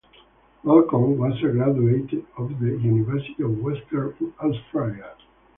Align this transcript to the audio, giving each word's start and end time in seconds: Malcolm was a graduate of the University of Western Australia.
Malcolm 0.63 1.15
was 1.19 1.37
a 1.43 1.49
graduate 1.49 2.25
of 2.35 2.59
the 2.59 2.71
University 2.75 3.43
of 3.43 3.59
Western 3.59 4.15
Australia. 4.39 5.11